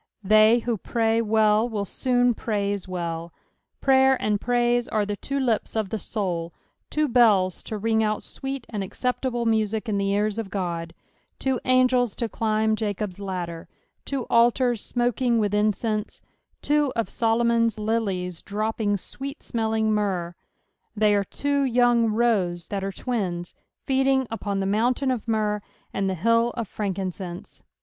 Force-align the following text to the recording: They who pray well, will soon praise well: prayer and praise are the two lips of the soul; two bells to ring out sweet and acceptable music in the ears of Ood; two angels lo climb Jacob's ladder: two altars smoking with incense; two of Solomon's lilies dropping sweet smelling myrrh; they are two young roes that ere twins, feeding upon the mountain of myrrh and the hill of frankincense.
They 0.23 0.61
who 0.61 0.77
pray 0.79 1.21
well, 1.21 1.69
will 1.69 1.85
soon 1.85 2.33
praise 2.33 2.87
well: 2.87 3.31
prayer 3.81 4.19
and 4.19 4.41
praise 4.41 4.87
are 4.87 5.05
the 5.05 5.15
two 5.15 5.39
lips 5.39 5.75
of 5.75 5.89
the 5.89 5.99
soul; 5.99 6.55
two 6.89 7.07
bells 7.07 7.61
to 7.61 7.77
ring 7.77 8.03
out 8.03 8.23
sweet 8.23 8.65
and 8.67 8.83
acceptable 8.83 9.45
music 9.45 9.87
in 9.87 9.99
the 9.99 10.09
ears 10.11 10.39
of 10.39 10.47
Ood; 10.47 10.95
two 11.37 11.59
angels 11.65 12.19
lo 12.19 12.27
climb 12.27 12.75
Jacob's 12.75 13.19
ladder: 13.19 13.67
two 14.03 14.23
altars 14.27 14.81
smoking 14.83 15.37
with 15.37 15.53
incense; 15.53 16.19
two 16.63 16.91
of 16.95 17.07
Solomon's 17.07 17.77
lilies 17.77 18.41
dropping 18.41 18.97
sweet 18.97 19.43
smelling 19.43 19.93
myrrh; 19.93 20.33
they 20.95 21.13
are 21.13 21.23
two 21.23 21.63
young 21.63 22.07
roes 22.09 22.69
that 22.69 22.81
ere 22.83 22.91
twins, 22.91 23.53
feeding 23.85 24.25
upon 24.31 24.61
the 24.61 24.65
mountain 24.65 25.11
of 25.11 25.27
myrrh 25.27 25.61
and 25.93 26.09
the 26.09 26.15
hill 26.15 26.49
of 26.57 26.67
frankincense. 26.67 27.61